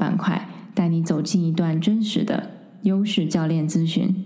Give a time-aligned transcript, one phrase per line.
[0.00, 2.50] 板块，带你走进一段真实的
[2.84, 4.24] 优势教练咨询。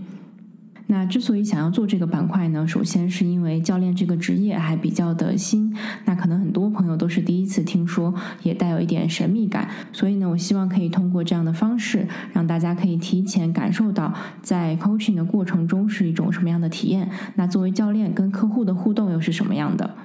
[0.87, 9.69] 那之所以想要做这个板块呢，首先是因为教练这个职业还比较的新，那可能很多朋友都是第一次听说，也带有一点神秘感。
[9.93, 17.11] 所以呢，我希望可以通过这样的方式，让大家可以提前感受到在 coaching 的过程中是一种什么样的体验。
[17.35, 19.97] 那作为教练跟客户的互动又是什么样的？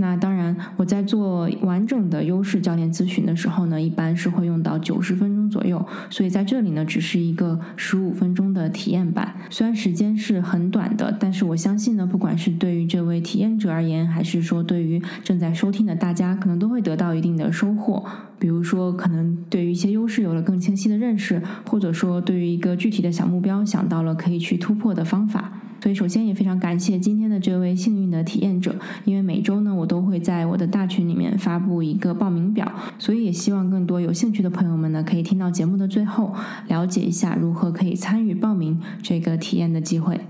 [0.00, 5.84] 那当然，我在做完整的优势教练咨询的时候呢，一般是会用到九十分钟左右。
[6.08, 9.34] 所以在这里呢，只是一个十五分钟的体验版。
[9.50, 18.04] 虽然时间是很短的，但是我相信呢，不管是对于这位体验者而言，还是说对于正在收听的大家，可能都会得到一定的收获。
[18.38, 25.54] 比如说，可能对于一些优势有了更清晰的认识，或者说对于一个具体的小目标想到了可以去突破的方法。
[25.80, 36.34] 所以，首先也非常感谢今天的这位幸运的体验者，因为每周呢，我都会在我的大群里面发布一个报名表，所以也希望更多有兴趣的朋友们呢，可以听到节目的最后，
[36.66, 40.20] 了解一下如何可以参与报名这个体验的机会。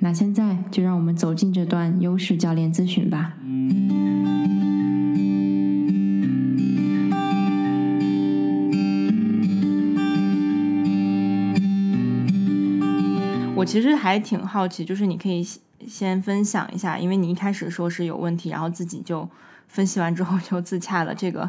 [0.00, 3.34] 那现在就让我们走进这段优势教练咨询吧。
[13.62, 15.46] 我其实还挺好奇，就是你可以
[15.86, 19.28] 先分享一下，因为你一开始说是有问题，然后自己就
[19.68, 21.14] 分析完之后 就自洽了。
[21.14, 21.48] 这个，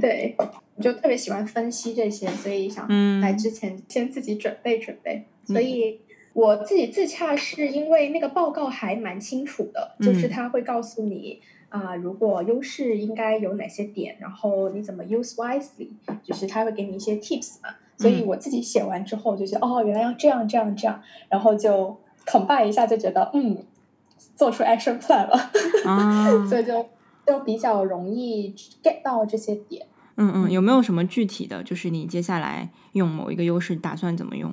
[0.00, 2.88] 对，我就特别喜欢分析这些，所以想
[3.20, 5.26] 来之前先自己准备准备。
[5.44, 6.00] 所以
[6.32, 15.90] 我自己自洽是因为那个报告还蛮清楚的，就是他会告诉你啊，如果优势应该有哪些点，然后你怎么 use wisely，
[16.22, 17.68] 就是他会给你一些 tips 嘛。
[17.96, 23.58] 所以我自己写完之后就觉得哦，原来要这样这样这样，然后就 combine 一下就觉得嗯，
[24.34, 25.38] 做出 action plan 了，
[26.48, 26.86] 所以就
[27.26, 29.86] 就比较容易 get 到这些点。
[30.16, 34.52] 嗯嗯，有没有什么具体的就是你接下来用某一个优势打算怎么用？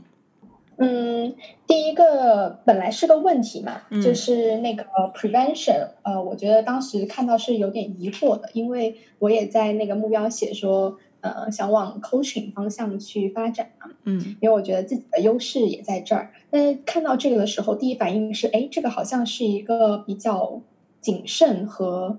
[0.77, 1.35] 嗯，
[1.67, 4.83] 第一个本来是个问题嘛，就是那个
[5.15, 10.97] prevention，呃，我觉得当时看到是有点疑惑的，因为我也在那个目标写说。
[11.21, 13.91] 呃，想往 coaching 方向去发展嘛？
[14.03, 16.33] 嗯，因为我觉得自己的优势也在这儿。
[16.49, 20.61] 但看到这个的时候，第一反应是，哎，这个好像是一个比较
[20.99, 22.17] 谨慎和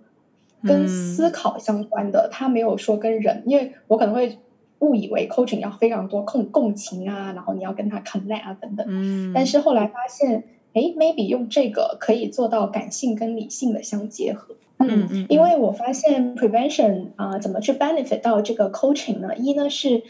[0.63, 4.39] 跟思考相关的，他没有说跟人，因为我可能会
[4.79, 8.87] 误以为 coaching 要非常多共共情啊，然后你要跟他 connect 啊等等。
[8.89, 14.55] 嗯，但是后来发现，哎，maybe 用这个可以做到感性跟理性的相结合。
[14.89, 19.37] 嗯嗯，因为我发现 prevention 啊，怎么去 benefit 到这个 coaching 呢？
[19.37, 20.03] 一呢是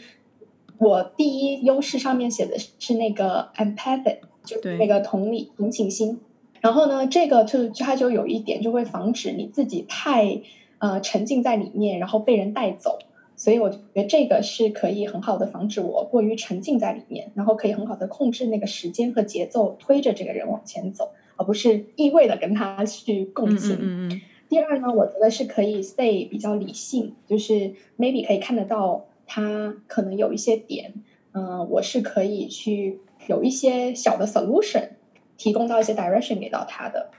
[0.77, 6.19] 我第一优势上面写的是那个 empathy，就那个同理同情心。
[6.61, 10.41] 然后呢，这个就它就有一点就会防止你自己太
[10.77, 12.99] 呃沉浸在里面，然后被人带走。
[13.35, 23.75] 所以我觉得这个是可以很好的防止我过于沉浸在里面，然后可以很好的控制那个时间和节奏，推着这个人往前走，而不是一味的跟他去共情。
[23.81, 24.21] 嗯嗯。
[24.53, 30.93] 第二呢，我觉得是可以 stay 比较理性，就是 maybe 可以看得到他可能有一些点，
[31.31, 34.89] 嗯，我是可以去有一些小的 solution
[35.37, 37.09] 提供到一些 direction 给到他的。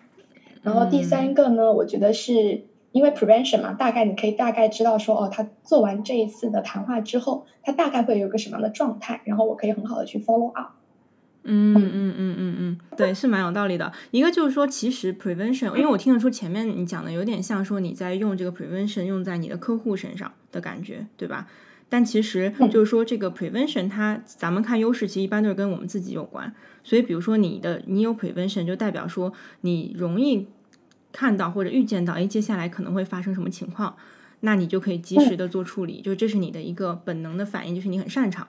[0.63, 10.71] 然后第三个呢，我觉得是因为 prevention 嘛，大概你可以大概知道说，哦，他做完这一次的谈话之后，他大概会有个什么样的状态，然后我可以很好的去 follow up。
[11.45, 13.93] 嗯嗯嗯嗯嗯嗯，对，是蛮有道理的。
[14.11, 21.47] 一个就是说，其实 prevention，因为我听得出前面你讲的有点像说你在用这个 prevention 用在你的客户身上的感觉，对吧？
[21.91, 26.53] 但其实就是说，这个 prevention 它，咱们看优势，其实一般都是跟我们自己有关。
[26.83, 30.47] 所以，比如说你的你有 prevention，就代表说你容易
[31.13, 33.95] 看到或者预见到，哎，接下来可能会发生什么情况，
[34.41, 38.49] 那你就可以及时的做处理，就这是你的一个本能的反应，就是你很擅长。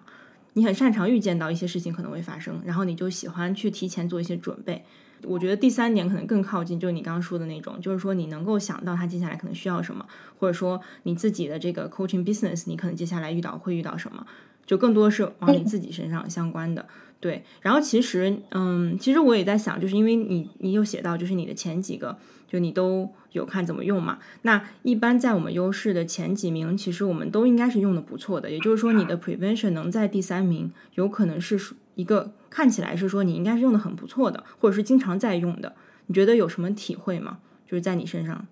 [0.55, 4.83] 你很擅长预见到一些事情可能会发生，然后你就喜欢去提前做一些准备。
[5.23, 10.05] 我觉得第三点可能更靠近，就是你刚刚说的那种，就是说你能够想到他接下来可能需要什么，
[10.39, 14.25] 或者说你自己的这个 coaching business，你可能接下来遇到会遇到什么，
[14.65, 16.85] 就更多是往你自己身上相关的。
[17.19, 22.17] 对，然后其实，嗯，其实我也在想，就是因为你你有写到，就是你的前几个。
[22.47, 24.19] 就你都有看怎么用嘛？
[24.41, 28.49] 那一般在我们优势的前几名，其实我们都应该是用的不错的。
[28.49, 31.59] 也就是说，你的 prevention 能在第三名，有可能是
[31.95, 35.73] 一个看起来是说你应该是用的很不错的，或者是经常在用的。
[36.07, 37.39] 你觉得有什么体会吗？
[37.67, 38.47] 就是在你身上，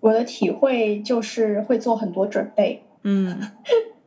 [0.00, 2.84] 我的体会就是会做很多准备。
[3.02, 3.40] 嗯。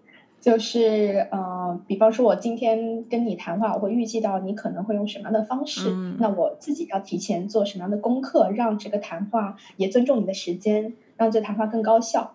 [0.41, 12.33] 就是呃，比方说，我今天跟你谈话，我会预计到你可能会用什么样的方式，那我自己要提前做什么样的功课，让这个谈话也尊重你的时间，让这谈话更高效。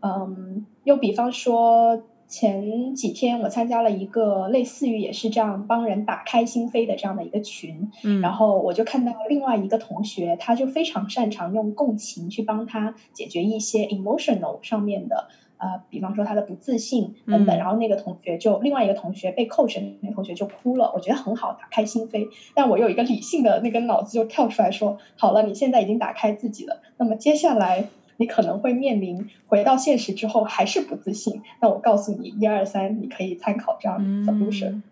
[0.00, 15.28] 嗯，又比方说，前几天我参加了一个类似于也是这样帮人打开心扉的这样的一个群，嗯，然后我就看到另外一个同学，他就非常擅长用共情去帮他解决一些 emotional 上面的。
[15.58, 22.28] 呃，比方说他的不自信等等，然后那个同学就另外一个同学被 coach 那个同学就哭了，我觉得很好，打开心扉。
[22.54, 27.88] 但我有一个理性的那个脑子就跳出来说，好了，你现在已经打开自己了，那么接下来
[28.18, 31.40] 你可能会面临回到现实之后还是不自信。
[31.60, 34.82] 那我告诉你，一二三，你可以参考这样的 solution。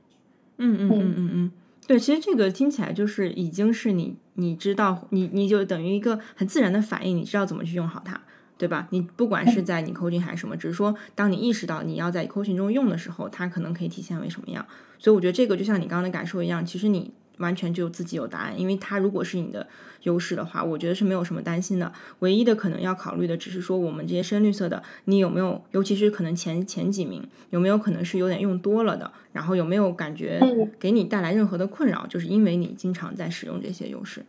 [0.56, 1.52] 嗯嗯嗯嗯嗯，
[1.86, 8.20] 对，其实这个听起来就是已经是你你知道，你你就等于一个很自然的反应，你知道怎么去用好它。
[8.56, 8.86] 对吧？
[8.90, 14.64] 你不管是在你 coaching 还是什么，只是说当你意识到你要在 coaching 中用的时候，它可能可以体现为什么样。
[14.98, 19.66] 所以我觉得这个就像你刚刚的感受一样，其实你完全就自己有答案，因为它如果是你的
[20.04, 21.92] 优势的话，我觉得是没有什么担心的。
[22.20, 30.40] 唯一的可能要考虑的，只是说我们这些深绿色的，你有没有，尤其是可能前前几名，有没有可能是有点用多了的，然后有没有感觉
[30.78, 34.24] 给你带来任何的困扰，就是因为你经常在使用这些优势。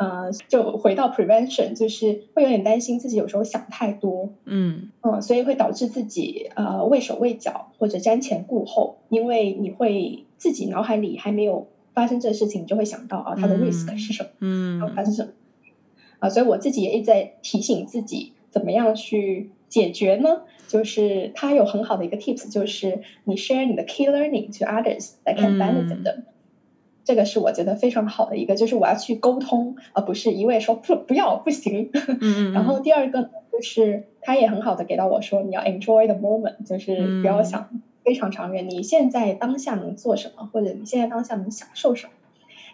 [0.00, 15.30] 呃，就回到 prevention，就是会有点担心自己有时候想太多，嗯嗯，所以会导致自己呃畏手畏脚或者瞻前顾后，因为你会自己脑海里还没有发生这事情，你就会想到啊，它的 risk 是什么，嗯，发生什么
[16.18, 20.40] 啊，所以我自己也一直在提醒自己，怎么样去解决呢？
[20.66, 26.22] 就是它有很好的一个 tips，就是你 share 你的 key learning to others that can benefit them。
[27.04, 31.90] 这个是我觉得非常好的一个，就是我要去沟通，而不是一味说不不要不行。
[32.20, 37.68] 嗯然后第二个呢，就是他也很好的给到我说，你要 enjoy the moment，就是不要想
[38.04, 42.12] 非常长远，你现在当下能做什么，或者你现在当下能享受什么。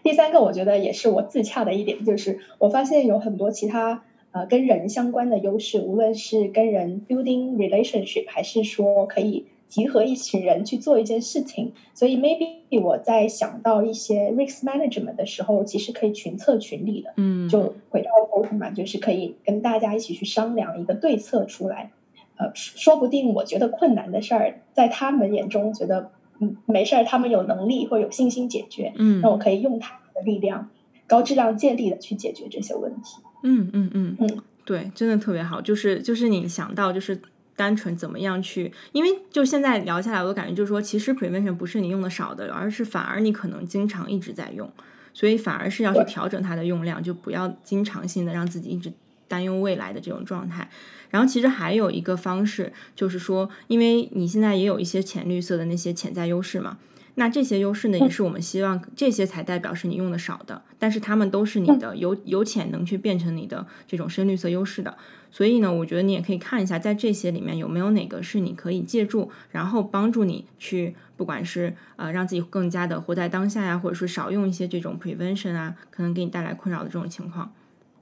[0.03, 9.47] 第三个，我觉得也是我自洽的一点，就是我发现有很多其他呃跟人相关的优势，无论是跟人 building relationship，还是说可以。
[9.69, 21.91] 集合一群人去做一件事情，所以 maybe 我在想到一些 risk management 的时候，其实可以群策群力的，嗯，就回到沟通嘛，就是可以跟大家一起去商量一个对策出来。
[22.37, 30.71] 呃，说不定我觉得困难的事儿，在他们眼中觉得嗯没事儿，他们有能力或有信心解决，嗯，那我可以用他们的力量，
[31.07, 33.21] 高质量建立的去解决这些问题。
[33.43, 37.21] 嗯嗯嗯嗯，对，真的特别好，就是就是你想到就是。
[37.57, 38.71] 单纯怎么样去？
[38.93, 44.71] 因为就现在聊下来，我感觉就是说，其实 prevention 不是你用的少的，而是反而你可能经常一直在用，
[45.13, 48.93] 所以反而是要去调整它的用量，就不要经常性的让自己一直
[49.27, 50.69] 担忧未来的这种状态。
[51.11, 56.79] 然后其实还有一个方式，就是说，因为你现在也有一些浅绿色的那些潜在优势嘛。
[57.19, 64.95] 那这些优势呢，也是我们希望这些才代表是你用的少的，但是它们都是你的有有潜能去变成你的这种深绿色优势的。
[65.31, 77.51] 所以呢，我觉得你也可以看一下，在这些里面有没有哪个是你可以借助，然后帮助你去，不管是呃让自己更加的活在当下呀，或者说少用一些这种 prevention 啊，可能给你带来困扰的这种情况。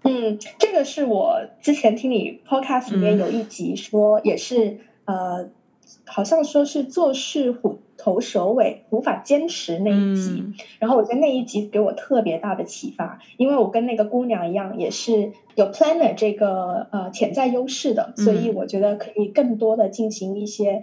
[0.03, 5.49] 嗯，这个是我之前听你 podcast 里面有一集说，也是呃，
[6.05, 7.81] 好像说是做事虎。
[7.96, 10.44] 头蛇尾无法坚持那一集，
[10.79, 20.82] 然后我觉得那一集给我特别大的启发，因为我跟那个姑娘一样，也是有 planner 这个呃潜在优势的，所以我觉得可以更多的进行一些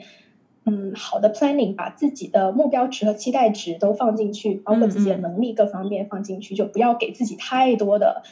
[0.65, 8.23] 嗯好的 planning，把自己的目标值和期待值都放进去，包括自己的能力各方面放进去，就不要给自己太多的。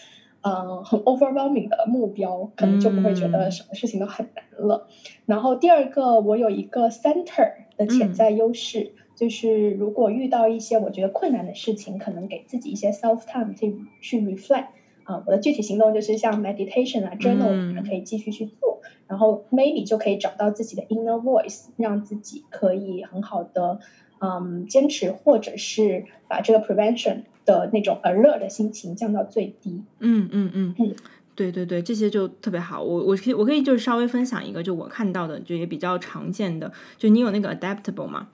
[0.42, 4.88] 嗯，很 overwhelming 的目标，可能就不会觉得什么事情都很难了。
[5.26, 14.68] 然后第二个，我有一个 center 的潜在优势，就是如果遇到一些我觉得困难的事情，可能给自己一些 self time 去去 reflect。
[15.04, 18.80] 啊，我的具体行动就是像 meditation 啊，journal 可以继续去做。
[19.08, 23.80] 然后 maybe 就可以找到自己的 inner voice，让自己可以很好的
[24.20, 27.24] 嗯坚持，或者是把这个 prevention。
[27.46, 29.82] 的那种 alert 的心情降到最低。
[29.98, 30.94] 嗯嗯嗯嗯，
[31.34, 32.80] 对对对，这些就特别好。
[32.84, 38.28] 我我可以我可以就是稍微分享一个，就我看到的，就也比较常见的，就你有那个 adaptable 嘛？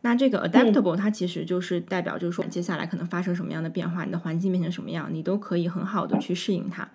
[0.00, 6.88] 那这个 adaptable 它其实就是代表，就是说接下来可能发生什么样的变化，你的环境变成什么样，你都可以很好的去适应它。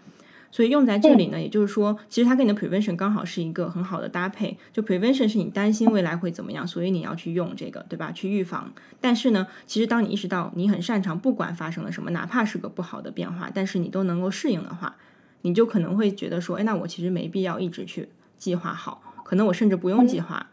[0.52, 4.58] 所以用在这里呢，也就是说，其实它跟你的 prevention 刚好是一个很好的搭配。
[4.74, 8.12] 就 prevention 是你担心未来会怎么样，所以你要去用这个，对吧？
[8.12, 8.70] 去预防。
[9.00, 14.98] 但是呢，其实当你意识到你很擅长，不管发生了什么，哪怕是个不好的变化，但是你都能够适应的话，
[15.44, 20.48] 你就可能会觉得说，哎，那我其实没必要一直去计划好，可能我甚至不用计划，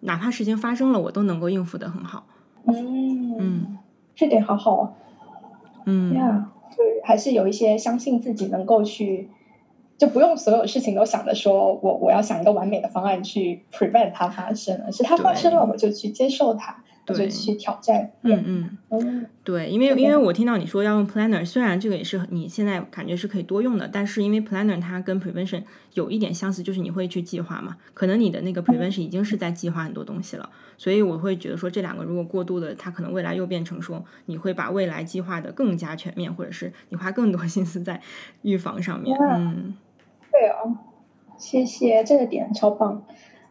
[0.00, 2.26] 哪怕事情发生了，我都能够应付的很好。
[2.66, 3.78] 嗯嗯，
[4.16, 4.92] 这点好好啊。
[5.84, 9.28] 嗯，呀，就还是有一些相信自己能够去。
[10.02, 16.76] 就不用所有事情都想着说我我要想一个完美的方案去 prevent 它发生，而是它发生了我就去接受它。
[17.04, 17.28] 对。
[17.28, 25.62] 去挑战，嗯嗯，对，因为因为我听到你说要用 planner，虽然这个也是你现在感觉是可以多用的，但是因为 planner 它跟 prevention
[25.94, 38.00] 有一点相似，就是你会去计划嘛，可能你的那个 prevention 已经是在计划很多东西了，所以我会觉得说这两个如果过度的，它可能未来又变成说你会把未来计划的更加全面，或者是你花更多心思在
[38.42, 39.18] 预防上面。
[39.20, 39.74] 嗯，
[40.32, 40.56] 对啊，
[41.36, 43.04] 谢谢，这个点超棒。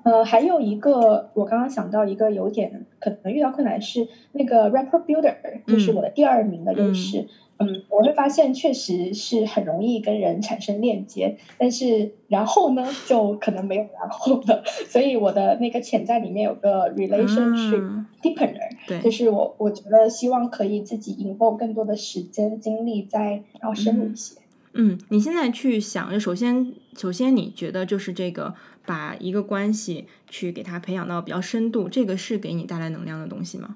[0.04, 5.36] 呃，还有一个，我刚刚想到一个有点可能遇到困难是那个 rapper builder，
[5.68, 7.28] 就是我的第二名的优势。
[7.60, 14.64] 嗯，我会发现确实是很容易跟人产生链接，但是然后呢，就可能没有然后了。
[14.66, 18.58] 所以我的那个潜在里面有个 relationship deepener，
[18.88, 24.41] 对，就是我我觉得希望可以自己 involve 更多的时间精力在然后深入一些。
[24.74, 28.56] 嗯，你现在去想，就首先首先你觉得就是这个。
[28.84, 33.76] 把一个关系去给他培养到比较深度，这个是给你带来能量的东西吗？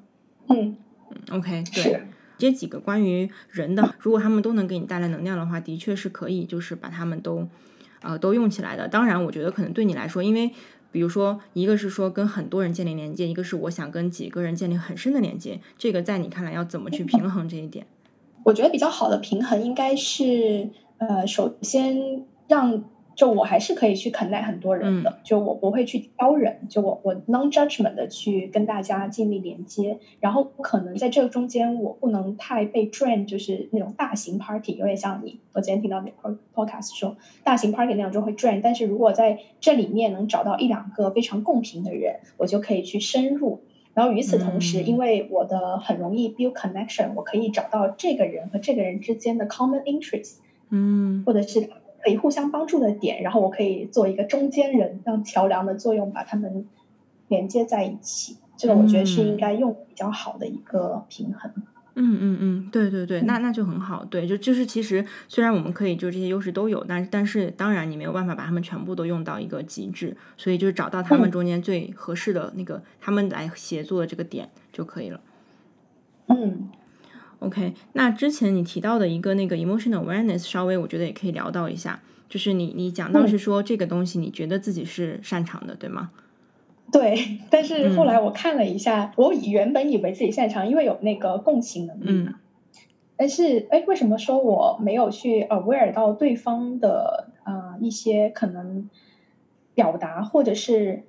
[0.49, 0.75] 嗯
[1.11, 2.01] 嗯，OK，对，
[2.39, 7.47] 这几个关于人的，如果他们都能给你带来能量的话，的确是可以，就是把他们都
[8.01, 8.87] 呃都用起来的。
[8.87, 10.51] 当然，我觉得可能对你来说，因为
[10.91, 17.85] 比如说，一个是说跟很多人建立连接，一个是我想跟几个人建立很深的连接，这个在你看来要怎么去平衡这一点？
[18.43, 22.83] 我觉得比较好的平衡应该是，呃，首先让。
[23.15, 36.11] 就我还是可以去 connect 很多人的，就我不会去挑人，就我我 non judgment 的去跟大家建立连接，然后可能在这个中间我不能太被 drain，就是那种大型 party 有点像你，我今天听到你
[36.53, 43.61] podcast 说大型 party 那样就会 drain，但是如果在这里面能找到一两个非常共频的人，我就可以去深入，
[43.93, 51.69] 然后与此同时，因为我的很容易 build connection，我可以找到这个人和这个人之间的 common interest，嗯，或者是。
[52.05, 56.67] 可以互相帮助的点，然后我可以做一个中间人，让桥梁的作用把他们
[57.29, 58.37] 连接在一起。
[58.55, 61.51] 这个我觉得是应该用比较好的一个平衡。
[61.95, 64.05] 嗯嗯嗯，对对对，那那就很好。
[64.05, 75.19] 对，就就是其实虽然我们可以就这些优势都有，但但是当然你没有办法把他们全部都用到一个极致，所以就是找到他们中间最合适的那个他们来协作的这个点就可以了。
[76.27, 76.69] 嗯。
[77.39, 86.11] OK，那之前你提到的一个那个 emotional awareness，稍微我觉得也可以聊到一下，就是你你讲到是说这个东西你觉得自己是擅长的，对吗？
[86.91, 92.35] 对，但是后来我看了一下，我原本以为自己擅长，因为有那个共情能力嘛。
[93.17, 98.89] 但是哎，为什么说我没有去 aware 到对方的呃一些可能
[99.73, 101.03] 表达，或者是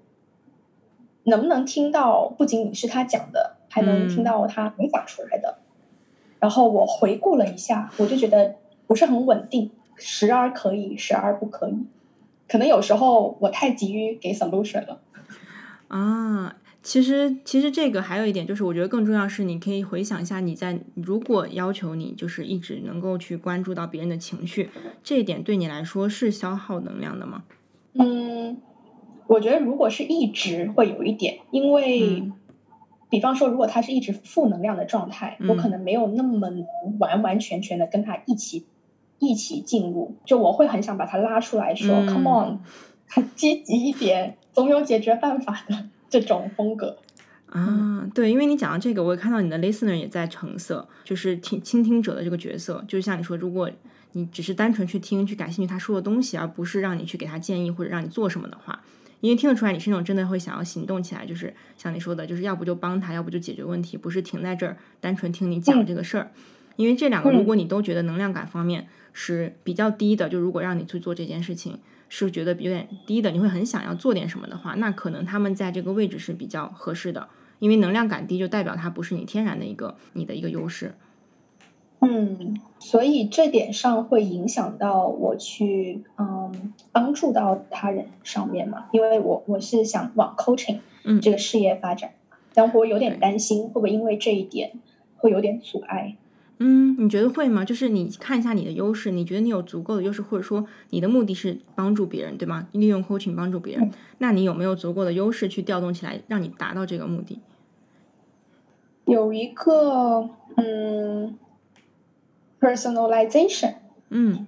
[1.25, 5.59] 能不能听到不仅仅是他讲的，还能听到他没讲出来的？
[6.39, 11.75] 然后我回顾了一下，我就觉得不是很稳定，时而可以，时而不可以。
[12.49, 15.01] 可能有时候我太急于给 solution 了。
[15.89, 24.71] 啊，其实其实这个还有一点就是，我觉得更重要是，你可以回想一下，你在如果要求你就是一直能够去关注到别人的情绪，
[25.03, 27.45] 这一点对你来说是消耗能量的吗？
[27.95, 28.59] 嗯，
[29.27, 32.31] 我觉得如果是一直会有一点，因为。
[33.09, 36.67] 比方说，如果他是一直负能量的状态，我可能没有那么能
[36.99, 38.67] 完完全全的跟他一起
[39.19, 40.17] 一起进入。
[40.25, 42.61] 就我会很想把他拉出来说：“Come on，
[43.37, 46.99] 积极一点，总有解决办法的。”这种风格
[47.51, 52.83] 啊，对，因为你讲到这个，我也看到你的 listener 也在橙色，就是听倾听者的这个角色。
[52.87, 53.69] 就是像你说，如果
[54.13, 58.81] 你只是单纯去听、去感兴趣他说的东西，而不是让你去给他建议或者让你做什么的话。
[59.21, 66.31] 因为听得出来，你是那种真的会想要行动起来，就是像你说的，就是要不就帮他，要不就解决问题，不是停在这儿单纯听你讲这个事儿。
[66.77, 77.29] 因为这两个，如果你都觉得能量感方面是比较低的，就如果让你去做这件事情是觉得有点低的，你会很想要做点什么的话，那可能他们在这个位置是比较合适的。
[77.59, 80.95] 因为能量感低，就代表它不是你天然的一个你的一个优势。
[82.01, 88.85] 嗯，所以这点上会影响到我去嗯帮助到他人上面嘛？
[88.93, 90.79] 因为我我是想往 coaching
[91.23, 92.11] 这个事业发展，
[92.53, 94.73] 但我有点担心会不会因为这一点
[95.17, 96.17] 会有点阻碍。
[96.59, 97.65] 嗯，你觉得会吗？
[97.65, 102.69] 就是你看一下你的优势，你觉得你有足够的优势，或者说你的目的是帮助别人，对吗？
[102.73, 107.41] 利用 coaching 帮助别人，那你有没有足够的优势去调动起来，让你达到这个目的？
[109.07, 111.39] 有一个嗯。
[112.67, 113.75] Personalization，
[114.09, 114.47] 嗯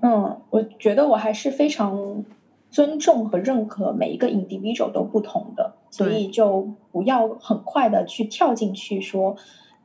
[0.00, 2.24] 嗯，我觉得我还是非常
[2.70, 9.34] 尊重和认可每一个 individual 都不同的，所以就不要很快的去跳进去说，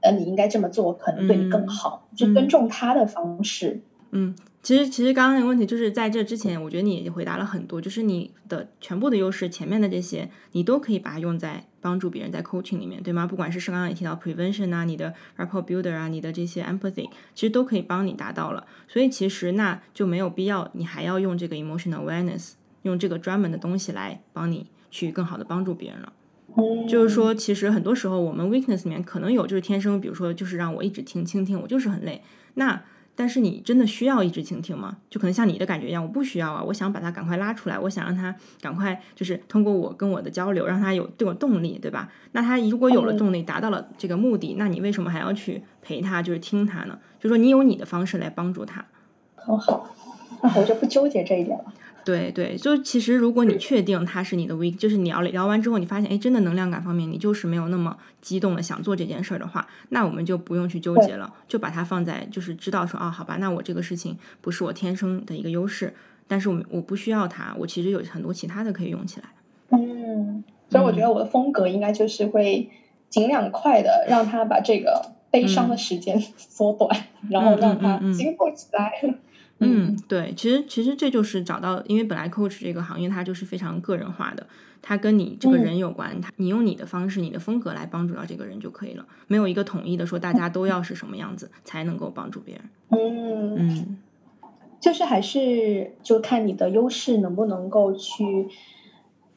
[0.01, 3.81] 呃，你应该这么做可能对你更好，就尊重他的方式。
[3.81, 3.94] 嗯。
[4.11, 13.27] 嗯其实，其实刚刚那个问题就是在这之前，我觉得你回答了很多，就是你的全部的优势，前面的这些你都可以把它用在帮助别人在 coaching 里面，对吗？
[13.27, 18.65] 不管是是刚刚也提到 prevention 啊，你的 rapport builder 啊，你的这些 empathy，其实都可以帮你达到了。
[18.87, 26.11] 所以其实那就没有必要你还要用这个 emotional awareness，用这个专门的东西来帮你去更好的帮助别人了。
[26.89, 32.23] 就是说，其实很多时候我们 weakness 里面可能有就是天生，比如说就是让我一直听倾听，我就是很累。
[32.55, 32.81] 那
[33.15, 34.97] 但是你真的需要一直倾听吗？
[35.09, 42.11] 就可能像你的感觉一样，我不需要啊，我想把他赶快拉出来，我想让他赶快就是通过我跟我的交流，让他有对我动力，对吧？
[42.33, 46.99] 那他如果有了动力，达到了这个目的，那你为什么还要去陪他，就是听他呢？
[47.19, 48.83] 就说你有你的方式来帮助他。
[49.35, 49.89] 很好，
[50.41, 51.73] 那我就不纠结这一点了。
[52.05, 65.93] 对对，就其实如果你确定他是你的 weak，就是你聊聊完之后，你发现哎，真的能量感方面你就是没有那么激动的想做这件事儿的话，那我们就不用去纠结了，就把它放在就是知道说啊，好吧，那我这个事情不是我天生的一个优势，
[66.27, 69.29] 但是我我不需要它，我其实有很多其他的可以用起来。
[69.71, 72.69] 嗯，所以我觉得我的风格应该就是会
[73.09, 76.95] 尽量快的让他把这个悲伤的时间 缩短，
[77.31, 78.91] 然后让他兴奋起来。
[79.01, 79.15] 嗯，
[80.07, 84.45] 对，其实其实这就是找到，因为本来 coach 这个行业它就是非常个人化的，
[84.81, 92.63] 它跟你这个人有关，它你用你的方式、你的风格来帮助到这个人就可以了，没有一个统一的说大家都要是什么样子才能够帮助别人。
[92.89, 93.97] 嗯嗯，
[94.79, 98.23] 就是还是就看你的优势能不能够去，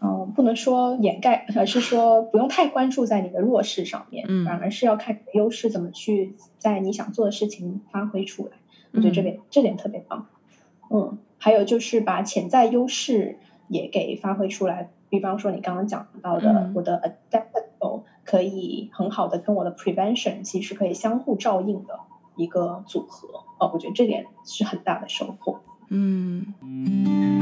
[0.01, 8.58] 嗯，不能说掩盖，而是说不用太关注在你的弱势上面，反而是要看你的优势怎么去在你想做的事情发挥出来。
[8.93, 10.27] 我觉得这点这点特别棒，
[10.91, 22.01] 嗯，还有就是把潜在优势也给发挥出来，比方说你刚刚讲到的，我的 adaptable 可以很好的跟我的 prevention 其实可以相互照应的
[22.37, 27.38] 一个组合，哦，我觉得这点是很大的收获，嗯。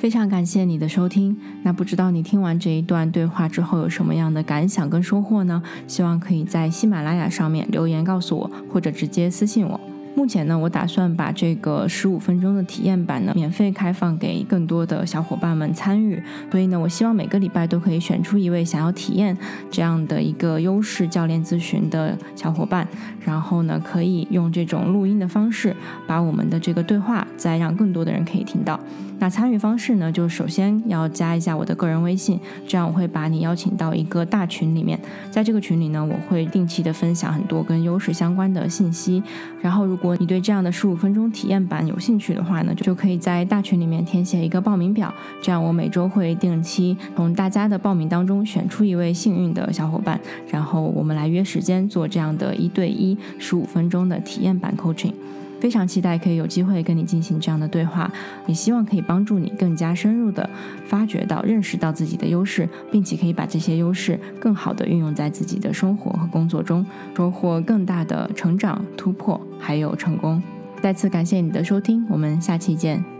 [0.00, 1.36] 非常感谢你的收听。
[1.62, 5.62] 那不知道你听完这一段对话之后有什么样的感想跟收获呢？
[5.86, 9.78] 希望可以在喜马拉雅上面留言告诉我，或者直接私信我。
[10.16, 16.20] 目前呢，我打算把这个十五分钟的体验版呢，免费开放给更多的小伙伴们参与。
[16.50, 19.36] 所以呢，我希望每个礼拜都可以选出一位想要体验
[19.70, 22.88] 这样的一个优势教练咨询的小伙伴，
[23.22, 28.80] 然后呢，可以用这种录音的方式，把我们的这个对话再让更多的人可以听到。
[29.20, 34.98] 那参与方式呢，就首先要加一下我的个人微信，这样我会把你邀请到一个大群里面，
[35.30, 39.22] 在这个群里呢，我会定期的分享很多跟优势相关的信息，
[39.60, 50.18] 然后如果你对这样的十五分钟体验版有兴趣的话呢，就可以在大群里面填写一个报名表，这样我每周会定期从大家的报名当中选出一位幸运的小伙伴，
[50.50, 55.12] 然后我们来约时间做这样的一对一十五分钟的体验版 coaching。
[55.60, 58.10] 非常期待可以有机会跟你进行这样的对话，
[58.46, 60.48] 也希望可以帮助你更加深入的
[60.86, 70.42] 发掘到、认识到自己的优势，并且可以把这些优势更好的运用在自己的生活和工作中，收获更大的成长、突破，还有成功。
[70.82, 73.19] 再次感谢你的收听，我们下期见。